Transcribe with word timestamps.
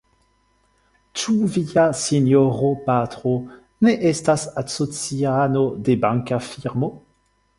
Ĉu 1.19 1.33
via 1.57 1.83
sinjoro 2.03 2.71
patro 2.87 3.33
ne 3.87 3.93
estas 4.13 4.45
asociano 4.63 5.63
de 5.89 5.99
banka 6.07 6.43
firmo? 6.49 6.91